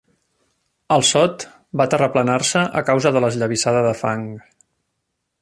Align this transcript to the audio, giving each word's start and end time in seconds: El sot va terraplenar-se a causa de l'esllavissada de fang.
El 0.95 1.03
sot 1.09 1.45
va 1.81 1.87
terraplenar-se 1.95 2.65
a 2.81 2.83
causa 2.89 3.13
de 3.19 3.23
l'esllavissada 3.27 3.85
de 3.91 3.95
fang. 4.03 4.27